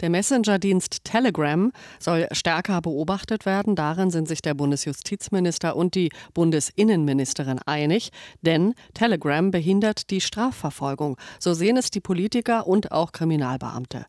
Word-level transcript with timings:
Der 0.00 0.10
Messenger-Dienst 0.10 1.04
Telegram 1.04 1.72
soll 1.98 2.28
stärker 2.32 2.80
beobachtet 2.82 3.46
werden. 3.46 3.76
Darin 3.76 4.10
sind 4.10 4.28
sich 4.28 4.42
der 4.42 4.54
Bundesjustizminister 4.54 5.76
und 5.76 5.94
die 5.94 6.10
Bundesinnenministerin 6.34 7.60
einig, 7.64 8.10
denn 8.42 8.74
Telegram 8.94 9.50
behindert 9.50 10.10
die 10.10 10.20
Strafverfolgung. 10.20 11.16
So 11.38 11.54
sehen 11.54 11.76
es 11.76 11.90
die 11.90 12.00
Politiker 12.00 12.66
und 12.66 12.92
auch 12.92 13.12
Kriminalbeamte. 13.12 14.06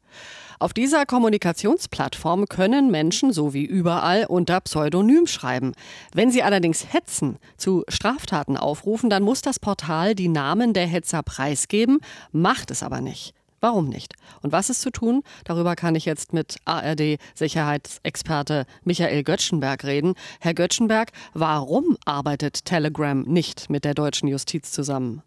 Auf 0.59 0.73
dieser 0.73 1.05
Kommunikationsplattform 1.05 2.47
können 2.47 2.89
Menschen 2.89 3.31
so 3.31 3.53
wie 3.53 3.63
überall 3.63 4.25
unter 4.25 4.59
Pseudonym 4.61 5.27
schreiben. 5.27 5.73
Wenn 6.13 6.31
sie 6.31 6.41
allerdings 6.41 6.91
hetzen, 6.91 7.37
zu 7.57 7.83
Straftaten 7.87 8.57
aufrufen, 8.57 9.09
dann 9.09 9.21
muss 9.21 9.43
das 9.43 9.59
Portal 9.59 10.15
die 10.15 10.29
Namen 10.29 10.73
der 10.73 10.87
Hetzer 10.87 11.21
preisgeben, 11.21 11.99
macht 12.31 12.71
es 12.71 12.81
aber 12.81 13.01
nicht. 13.01 13.36
Warum 13.59 13.89
nicht? 13.89 14.13
Und 14.41 14.51
was 14.51 14.69
ist 14.69 14.81
zu 14.81 14.91
tun? 14.91 15.23
Darüber 15.43 15.75
kann 15.75 15.95
ich 15.95 16.05
jetzt 16.05 16.31
mit 16.31 16.57
ARD-Sicherheitsexperte 16.65 18.65
Michael 18.83 19.23
Göttschenberg 19.23 19.83
reden. 19.83 20.13
Herr 20.39 20.53
Göttschenberg, 20.53 21.11
warum 21.33 21.97
arbeitet 22.05 22.65
Telegram 22.65 23.23
nicht 23.23 23.69
mit 23.69 23.83
der 23.83 23.95
deutschen 23.95 24.27
Justiz 24.27 24.71
zusammen? 24.71 25.23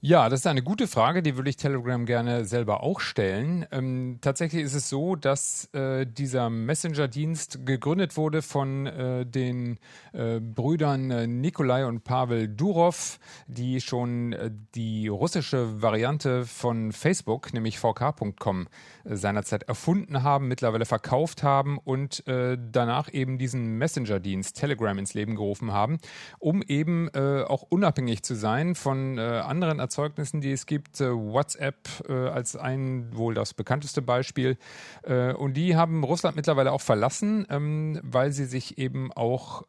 Ja, 0.00 0.28
das 0.28 0.40
ist 0.40 0.46
eine 0.46 0.62
gute 0.62 0.86
Frage, 0.86 1.24
die 1.24 1.36
würde 1.36 1.50
ich 1.50 1.56
Telegram 1.56 2.06
gerne 2.06 2.44
selber 2.44 2.84
auch 2.84 3.00
stellen. 3.00 3.66
Ähm, 3.72 4.18
tatsächlich 4.20 4.62
ist 4.62 4.74
es 4.74 4.88
so, 4.88 5.16
dass 5.16 5.74
äh, 5.74 6.06
dieser 6.06 6.50
Messenger-Dienst 6.50 7.66
gegründet 7.66 8.16
wurde 8.16 8.42
von 8.42 8.86
äh, 8.86 9.26
den 9.26 9.80
äh, 10.12 10.38
Brüdern 10.38 11.10
äh, 11.10 11.26
Nikolai 11.26 11.84
und 11.84 12.04
Pavel 12.04 12.46
Durov, 12.46 13.18
die 13.48 13.80
schon 13.80 14.34
äh, 14.34 14.52
die 14.76 15.08
russische 15.08 15.82
Variante 15.82 16.46
von 16.46 16.92
Facebook, 16.92 17.52
nämlich 17.52 17.80
vk.com, 17.80 18.68
äh, 19.02 19.16
seinerzeit 19.16 19.64
erfunden 19.64 20.22
haben, 20.22 20.46
mittlerweile 20.46 20.84
verkauft 20.84 21.42
haben 21.42 21.76
und 21.76 22.22
danach 22.28 23.12
eben 23.12 23.38
diesen 23.38 23.78
Messenger-Dienst 23.78 24.56
Telegram 24.56 24.96
ins 24.98 25.14
Leben 25.14 25.34
gerufen 25.34 25.72
haben, 25.72 25.98
um 26.38 26.62
eben 26.62 27.08
auch 27.14 27.62
unabhängig 27.62 28.22
zu 28.22 28.34
sein 28.34 28.74
von 28.74 29.18
anderen 29.18 29.80
Erzeugnissen, 29.88 30.42
die 30.42 30.52
es 30.52 30.66
gibt. 30.66 31.00
Äh, 31.00 31.10
WhatsApp 31.14 31.88
äh, 32.08 32.12
als 32.12 32.56
ein 32.56 33.16
wohl 33.16 33.32
das 33.32 33.54
bekannteste 33.54 34.02
Beispiel. 34.02 34.58
Äh, 35.02 35.32
und 35.32 35.54
die 35.54 35.76
haben 35.76 36.04
Russland 36.04 36.36
mittlerweile 36.36 36.72
auch 36.72 36.82
verlassen, 36.82 37.46
ähm, 37.48 37.98
weil 38.02 38.32
sie 38.32 38.44
sich 38.44 38.76
eben 38.76 39.12
auch 39.12 39.62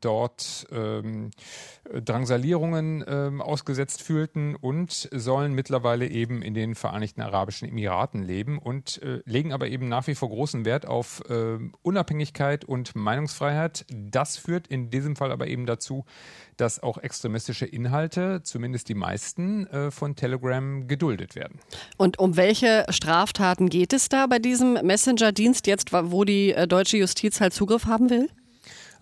dort 0.00 0.66
ähm, 0.72 1.30
Drangsalierungen 1.84 3.04
ähm, 3.06 3.40
ausgesetzt 3.40 4.02
fühlten 4.02 4.56
und 4.56 5.08
sollen 5.12 5.52
mittlerweile 5.52 6.08
eben 6.08 6.42
in 6.42 6.54
den 6.54 6.74
Vereinigten 6.74 7.20
Arabischen 7.20 7.68
Emiraten 7.68 8.22
leben 8.22 8.58
und 8.58 9.00
legen 9.24 9.52
aber 9.52 9.68
eben 9.68 9.88
nach 9.88 10.06
wie 10.06 10.14
vor 10.14 10.28
großen 10.28 10.64
Wert 10.64 10.86
auf 10.86 11.22
Unabhängigkeit 11.82 12.64
und 12.64 12.94
Meinungsfreiheit. 12.94 13.84
Das 13.90 14.36
führt 14.36 14.66
in 14.66 14.90
diesem 14.90 15.16
Fall 15.16 15.32
aber 15.32 15.46
eben 15.46 15.66
dazu, 15.66 16.04
dass 16.62 16.80
auch 16.80 16.98
extremistische 16.98 17.66
Inhalte, 17.66 18.40
zumindest 18.44 18.88
die 18.88 18.94
meisten, 18.94 19.66
äh, 19.66 19.90
von 19.90 20.14
Telegram 20.14 20.86
geduldet 20.86 21.34
werden. 21.34 21.58
Und 21.96 22.20
um 22.20 22.36
welche 22.36 22.86
Straftaten 22.88 23.68
geht 23.68 23.92
es 23.92 24.08
da 24.08 24.28
bei 24.28 24.38
diesem 24.38 24.74
Messenger-Dienst 24.74 25.66
jetzt, 25.66 25.92
wo 25.92 26.24
die 26.24 26.52
äh, 26.52 26.68
deutsche 26.68 26.98
Justiz 26.98 27.40
halt 27.40 27.52
Zugriff 27.52 27.86
haben 27.86 28.10
will? 28.10 28.28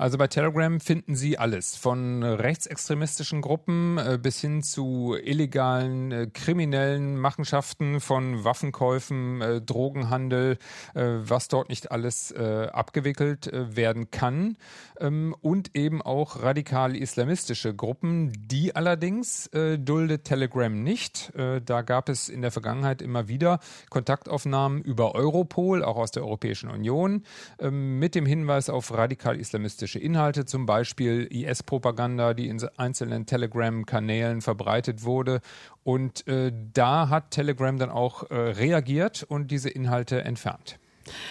Also 0.01 0.17
bei 0.17 0.29
Telegram 0.29 0.81
finden 0.81 1.15
Sie 1.15 1.37
alles, 1.37 1.77
von 1.77 2.23
rechtsextremistischen 2.23 3.43
Gruppen 3.43 3.99
äh, 3.99 4.19
bis 4.19 4.41
hin 4.41 4.63
zu 4.63 5.15
illegalen 5.23 6.11
äh, 6.11 6.27
kriminellen 6.33 7.19
Machenschaften 7.19 8.01
von 8.01 8.43
Waffenkäufen, 8.43 9.43
äh, 9.43 9.61
Drogenhandel, 9.61 10.57
was 10.95 11.49
dort 11.49 11.69
nicht 11.69 11.93
alles 11.93 12.33
abgewickelt 12.33 13.51
werden 13.53 14.11
kann 14.11 14.57
ähm, 14.99 15.35
und 15.41 15.77
eben 15.77 16.01
auch 16.01 16.43
radikal 16.43 16.97
islamistische 16.97 17.75
Gruppen. 17.75 18.33
Die 18.37 18.75
allerdings 18.75 19.51
duldet 19.51 20.25
Telegram 20.25 20.83
nicht. 20.83 21.33
Da 21.35 21.83
gab 21.83 22.09
es 22.09 22.29
in 22.29 22.43
der 22.43 22.51
Vergangenheit 22.51 23.03
immer 23.03 23.29
wieder 23.29 23.61
Kontaktaufnahmen 23.91 24.83
über 24.83 25.15
Europol, 25.15 25.85
auch 25.85 25.97
aus 25.97 26.11
der 26.11 26.25
Europäischen 26.25 26.71
Union, 26.71 27.25
ähm, 27.59 27.99
mit 27.99 28.15
dem 28.15 28.27
Hinweis 28.27 28.69
auf 28.69 28.93
radikal 28.93 29.39
islamistische 29.39 29.90
politische 29.91 29.99
Inhalte, 29.99 30.45
zum 30.45 30.67
Beispiel 30.67 31.27
IS-Propaganda, 31.31 32.35
die 32.35 32.49
in 32.49 32.61
einzelnen 32.77 33.27
Telegram-Kanälen 33.27 34.41
verbreitet 34.41 35.05
wurde. 35.05 35.41
Und 35.83 36.27
äh, 36.29 36.53
da 36.73 37.09
hat 37.09 37.33
Telegram 37.33 37.77
dann 37.79 37.91
auch 37.91 38.31
äh, 38.31 38.35
reagiert 38.35 39.25
und 39.29 39.51
diese 39.51 39.69
Inhalte 39.69 40.23
entfernt. 40.23 40.79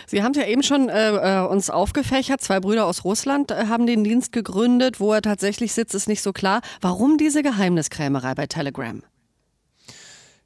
Sie 0.07 0.23
haben 0.23 0.31
es 0.31 0.37
ja 0.37 0.45
eben 0.45 0.63
schon 0.63 0.89
äh, 0.89 1.39
äh, 1.41 1.47
uns 1.47 1.69
aufgefächert. 1.69 2.41
Zwei 2.41 2.59
Brüder 2.59 2.85
aus 2.85 3.05
Russland 3.05 3.51
äh, 3.51 3.67
haben 3.67 3.87
den 3.87 4.03
Dienst 4.03 4.33
gegründet. 4.33 4.99
Wo 4.99 5.13
er 5.13 5.21
tatsächlich 5.21 5.73
sitzt, 5.73 5.95
ist 5.95 6.09
nicht 6.09 6.21
so 6.21 6.33
klar. 6.33 6.61
Warum 6.81 7.17
diese 7.17 7.43
Geheimniskrämerei 7.43 8.35
bei 8.35 8.47
Telegram? 8.47 9.01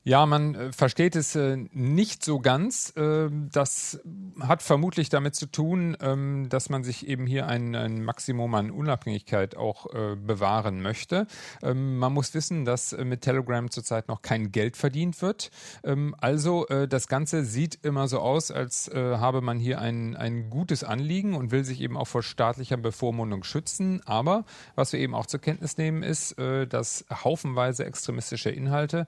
Ja, 0.05 0.25
man 0.25 0.55
äh, 0.55 0.71
versteht 0.73 1.15
es 1.15 1.33
äh, 1.35 1.55
nicht 1.71 2.25
so 2.25 2.39
ganz. 2.39 2.93
Äh, 2.97 3.29
das 3.31 4.01
hat 4.41 4.61
vermutlich 4.61 5.07
damit 5.07 5.33
zu 5.33 5.45
tun, 5.45 5.95
ähm, 6.01 6.49
dass 6.49 6.69
man 6.69 6.83
sich 6.83 7.07
eben 7.07 7.25
hier 7.25 7.47
ein, 7.47 7.73
ein 7.73 8.03
Maximum 8.03 8.53
an 8.55 8.69
Unabhängigkeit 8.69 9.55
auch 9.55 9.93
äh, 9.93 10.17
bewahren 10.17 10.81
möchte. 10.81 11.25
Ähm, 11.61 11.99
man 11.99 12.11
muss 12.11 12.33
wissen, 12.33 12.65
dass 12.65 12.91
mit 12.91 13.21
Telegram 13.21 13.71
zurzeit 13.71 14.09
noch 14.09 14.21
kein 14.21 14.51
Geld 14.51 14.75
verdient 14.75 15.21
wird. 15.21 15.51
Ähm, 15.85 16.15
also 16.19 16.65
das 16.89 17.07
Ganze 17.07 17.45
sieht 17.45 17.79
immer 17.83 18.07
so 18.07 18.19
aus, 18.19 18.51
als 18.51 18.89
habe 18.93 19.41
man 19.41 19.59
hier 19.59 19.79
ein, 19.79 20.15
ein 20.15 20.49
gutes 20.49 20.83
Anliegen 20.83 21.35
und 21.35 21.51
will 21.51 21.63
sich 21.63 21.81
eben 21.81 21.97
auch 21.97 22.07
vor 22.07 22.23
staatlicher 22.23 22.77
Bevormundung 22.77 23.43
schützen. 23.43 24.01
Aber 24.05 24.45
was 24.75 24.93
wir 24.93 24.99
eben 24.99 25.13
auch 25.13 25.25
zur 25.25 25.39
Kenntnis 25.39 25.77
nehmen, 25.77 26.03
ist, 26.03 26.37
dass 26.37 27.05
haufenweise 27.11 27.85
extremistische 27.85 28.49
Inhalte 28.49 29.07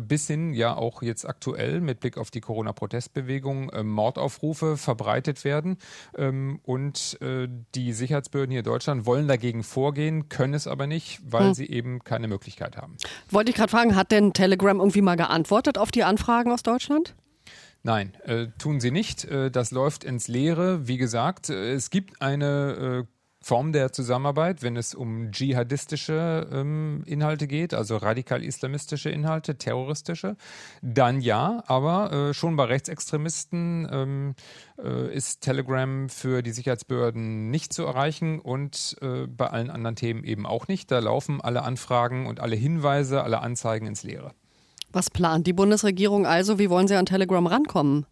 bis 0.00 0.25
hin, 0.26 0.52
ja 0.52 0.74
auch 0.76 1.02
jetzt 1.02 1.28
aktuell 1.28 1.80
mit 1.80 2.00
Blick 2.00 2.18
auf 2.18 2.30
die 2.30 2.40
Corona-Protestbewegung, 2.40 3.70
äh, 3.70 3.82
Mordaufrufe 3.82 4.76
verbreitet 4.76 5.44
werden. 5.44 5.78
Ähm, 6.16 6.60
und 6.64 7.18
äh, 7.20 7.48
die 7.74 7.92
Sicherheitsbehörden 7.92 8.50
hier 8.50 8.60
in 8.60 8.64
Deutschland 8.64 9.06
wollen 9.06 9.28
dagegen 9.28 9.62
vorgehen, 9.62 10.28
können 10.28 10.54
es 10.54 10.66
aber 10.66 10.86
nicht, 10.86 11.20
weil 11.24 11.48
hm. 11.48 11.54
sie 11.54 11.66
eben 11.66 12.04
keine 12.04 12.28
Möglichkeit 12.28 12.76
haben. 12.76 12.96
Wollte 13.30 13.50
ich 13.50 13.56
gerade 13.56 13.70
fragen, 13.70 13.96
hat 13.96 14.12
denn 14.12 14.32
Telegram 14.32 14.78
irgendwie 14.78 15.02
mal 15.02 15.16
geantwortet 15.16 15.78
auf 15.78 15.90
die 15.90 16.04
Anfragen 16.04 16.52
aus 16.52 16.62
Deutschland? 16.62 17.14
Nein, 17.86 18.14
äh, 18.24 18.48
tun 18.58 18.80
sie 18.80 18.90
nicht. 18.90 19.24
Äh, 19.26 19.48
das 19.48 19.70
läuft 19.70 20.02
ins 20.02 20.26
Leere. 20.26 20.88
Wie 20.88 20.96
gesagt, 20.96 21.50
äh, 21.50 21.72
es 21.72 21.90
gibt 21.90 22.20
eine 22.20 23.04
äh, 23.06 23.15
Form 23.46 23.70
der 23.70 23.92
Zusammenarbeit, 23.92 24.64
wenn 24.64 24.76
es 24.76 24.92
um 24.92 25.30
dschihadistische 25.30 26.48
ähm, 26.50 27.04
Inhalte 27.06 27.46
geht, 27.46 27.74
also 27.74 27.96
radikal-islamistische 27.96 29.08
Inhalte, 29.08 29.56
terroristische, 29.56 30.36
dann 30.82 31.20
ja, 31.20 31.62
aber 31.68 32.12
äh, 32.12 32.34
schon 32.34 32.56
bei 32.56 32.64
Rechtsextremisten 32.64 33.88
ähm, 33.88 34.34
äh, 34.82 35.14
ist 35.14 35.42
Telegram 35.42 36.08
für 36.08 36.42
die 36.42 36.50
Sicherheitsbehörden 36.50 37.48
nicht 37.48 37.72
zu 37.72 37.84
erreichen 37.84 38.40
und 38.40 38.96
äh, 39.00 39.28
bei 39.28 39.46
allen 39.46 39.70
anderen 39.70 39.94
Themen 39.94 40.24
eben 40.24 40.44
auch 40.44 40.66
nicht. 40.66 40.90
Da 40.90 40.98
laufen 40.98 41.40
alle 41.40 41.62
Anfragen 41.62 42.26
und 42.26 42.40
alle 42.40 42.56
Hinweise, 42.56 43.22
alle 43.22 43.42
Anzeigen 43.42 43.86
ins 43.86 44.02
Leere. 44.02 44.32
Was 44.90 45.08
plant 45.08 45.46
die 45.46 45.52
Bundesregierung 45.52 46.26
also? 46.26 46.58
Wie 46.58 46.68
wollen 46.68 46.88
Sie 46.88 46.96
an 46.96 47.06
Telegram 47.06 47.46
rankommen? 47.46 48.06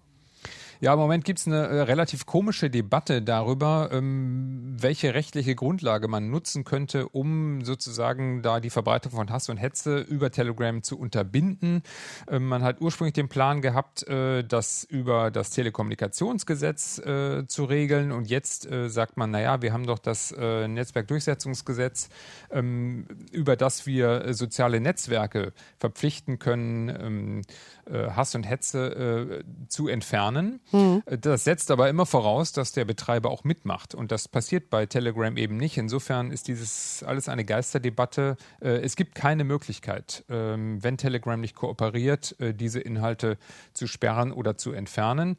Ja, 0.80 0.92
im 0.92 0.98
Moment 0.98 1.24
gibt 1.24 1.38
es 1.38 1.46
eine 1.46 1.66
äh, 1.66 1.80
relativ 1.82 2.26
komische 2.26 2.68
Debatte 2.68 3.22
darüber, 3.22 3.90
ähm, 3.92 4.74
welche 4.78 5.14
rechtliche 5.14 5.54
Grundlage 5.54 6.08
man 6.08 6.30
nutzen 6.30 6.64
könnte, 6.64 7.08
um 7.08 7.64
sozusagen 7.64 8.42
da 8.42 8.60
die 8.60 8.70
Verbreitung 8.70 9.12
von 9.12 9.30
Hass 9.30 9.48
und 9.48 9.56
Hetze 9.56 10.00
über 10.00 10.30
Telegram 10.30 10.82
zu 10.82 10.98
unterbinden. 10.98 11.82
Ähm, 12.28 12.48
man 12.48 12.62
hat 12.62 12.80
ursprünglich 12.80 13.14
den 13.14 13.28
Plan 13.28 13.62
gehabt, 13.62 14.06
äh, 14.08 14.42
das 14.42 14.84
über 14.84 15.30
das 15.30 15.50
Telekommunikationsgesetz 15.50 16.98
äh, 16.98 17.46
zu 17.46 17.64
regeln 17.64 18.10
und 18.10 18.28
jetzt 18.28 18.70
äh, 18.70 18.88
sagt 18.88 19.16
man, 19.16 19.30
naja, 19.30 19.62
wir 19.62 19.72
haben 19.72 19.86
doch 19.86 20.00
das 20.00 20.32
äh, 20.32 20.66
Netzwerkdurchsetzungsgesetz, 20.66 22.08
ähm, 22.50 23.06
über 23.30 23.54
das 23.56 23.86
wir 23.86 24.24
äh, 24.24 24.34
soziale 24.34 24.80
Netzwerke 24.80 25.52
verpflichten 25.78 26.38
können, 26.38 26.88
ähm, 26.88 27.42
Hass 27.86 28.34
und 28.34 28.44
Hetze 28.44 29.44
zu 29.68 29.88
entfernen. 29.88 30.60
Mhm. 30.72 31.02
Das 31.06 31.44
setzt 31.44 31.70
aber 31.70 31.88
immer 31.88 32.06
voraus, 32.06 32.52
dass 32.52 32.72
der 32.72 32.84
Betreiber 32.84 33.30
auch 33.30 33.44
mitmacht. 33.44 33.94
Und 33.94 34.12
das 34.12 34.28
passiert 34.28 34.70
bei 34.70 34.86
Telegram 34.86 35.36
eben 35.36 35.56
nicht. 35.56 35.76
Insofern 35.76 36.30
ist 36.30 36.48
dieses 36.48 37.02
alles 37.02 37.28
eine 37.28 37.44
Geisterdebatte. 37.44 38.36
Äh, 38.60 38.80
es 38.80 38.96
gibt 38.96 39.14
keine 39.14 39.44
Möglichkeit, 39.44 40.24
ähm, 40.28 40.82
wenn 40.82 40.96
Telegram 40.96 41.40
nicht 41.40 41.54
kooperiert, 41.54 42.34
äh, 42.40 42.54
diese 42.54 42.80
Inhalte 42.80 43.38
zu 43.72 43.86
sperren 43.86 44.32
oder 44.32 44.56
zu 44.56 44.72
entfernen. 44.72 45.36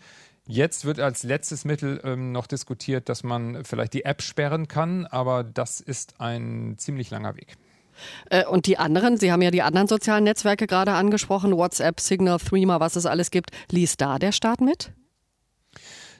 Jetzt 0.47 0.85
wird 0.85 0.99
als 0.99 1.23
letztes 1.23 1.65
Mittel 1.65 1.99
ähm, 2.03 2.31
noch 2.31 2.45
diskutiert, 2.45 3.09
dass 3.09 3.23
man 3.23 3.65
vielleicht 3.65 3.93
die 3.93 4.05
App 4.05 4.21
sperren 4.21 4.67
kann, 4.67 5.07
aber 5.07 5.43
das 5.43 5.81
ist 5.81 6.21
ein 6.21 6.75
ziemlich 6.77 7.09
langer 7.09 7.35
Weg. 7.35 7.57
Äh, 8.29 8.45
und 8.45 8.67
die 8.67 8.77
anderen, 8.77 9.17
Sie 9.17 9.31
haben 9.31 9.41
ja 9.41 9.49
die 9.49 9.63
anderen 9.63 9.87
sozialen 9.87 10.23
Netzwerke 10.23 10.67
gerade 10.67 10.93
angesprochen, 10.93 11.55
WhatsApp, 11.55 11.99
Signal, 11.99 12.37
Threema, 12.37 12.79
was 12.79 12.95
es 12.95 13.07
alles 13.07 13.31
gibt. 13.31 13.51
Liest 13.71 14.01
da 14.01 14.19
der 14.19 14.31
Staat 14.31 14.61
mit? 14.61 14.91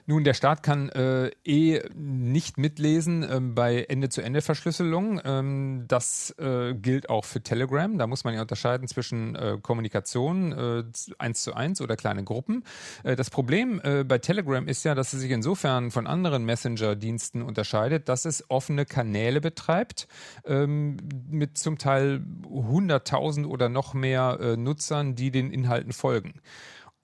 Nun, 0.08 0.22
der 0.22 0.34
Staat 0.34 0.62
kann 0.62 0.88
äh, 0.90 1.32
eh 1.44 1.82
nicht 1.94 2.58
mitlesen 2.58 3.26
ähm, 3.28 3.56
bei 3.56 3.82
Ende-zu-Ende-Verschlüsselung. 3.82 5.20
Ähm, 5.24 5.84
das 5.88 6.30
äh, 6.38 6.74
gilt 6.74 7.10
auch 7.10 7.24
für 7.24 7.42
Telegram. 7.42 7.98
Da 7.98 8.06
muss 8.06 8.22
man 8.22 8.32
ja 8.34 8.40
unterscheiden 8.40 8.86
zwischen 8.86 9.34
äh, 9.34 9.58
Kommunikation 9.60 10.52
äh, 10.52 10.84
eins 11.18 11.42
zu 11.42 11.54
eins 11.54 11.80
oder 11.80 11.96
kleine 11.96 12.22
Gruppen. 12.22 12.62
Äh, 13.02 13.16
das 13.16 13.30
Problem 13.30 13.80
äh, 13.82 14.04
bei 14.04 14.18
Telegram 14.18 14.68
ist 14.68 14.84
ja, 14.84 14.94
dass 14.94 15.12
es 15.12 15.20
sich 15.20 15.32
insofern 15.32 15.90
von 15.90 16.06
anderen 16.06 16.44
Messenger-Diensten 16.44 17.42
unterscheidet, 17.42 18.08
dass 18.08 18.26
es 18.26 18.48
offene 18.48 18.86
Kanäle 18.86 19.40
betreibt 19.40 20.06
ähm, 20.44 20.98
mit 21.28 21.58
zum 21.58 21.78
Teil 21.78 22.24
100.000 22.44 23.44
oder 23.44 23.68
noch 23.68 23.92
mehr 23.92 24.38
äh, 24.40 24.56
Nutzern, 24.56 25.16
die 25.16 25.32
den 25.32 25.50
Inhalten 25.50 25.92
folgen. 25.92 26.40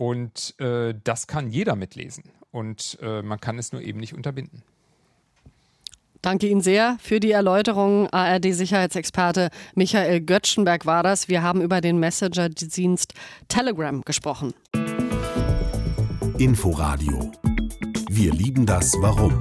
Und 0.03 0.59
äh, 0.59 0.97
das 1.05 1.29
kann 1.29 1.49
jeder 1.49 1.77
mitlesen 1.77 2.25
und 2.51 2.99
äh, 3.01 3.23
man 3.23 3.39
kann 3.39 3.57
es 3.57 3.71
nur 3.71 3.83
eben 3.83 4.01
nicht 4.01 4.15
unterbinden. 4.15 4.65
Danke 6.23 6.49
Ihnen 6.49 6.61
sehr 6.61 6.97
für 7.01 7.21
die 7.21 7.31
Erläuterung. 7.31 8.09
ARD-Sicherheitsexperte 8.13 9.51
Michael 9.77 10.21
Göttschenberg 10.23 10.87
war 10.87 11.05
das. 11.05 11.29
Wir 11.29 11.45
haben 11.45 11.63
über 11.63 11.81
den 11.81 12.01
Messenger-Dienst 12.01 13.15
Telegram 13.47 14.03
gesprochen. 14.03 14.55
Inforadio. 16.37 17.31
Wir 18.11 18.33
lieben 18.33 18.67
das 18.67 18.97
Warum. 18.99 19.41